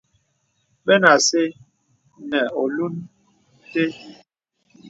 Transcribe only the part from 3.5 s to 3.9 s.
té.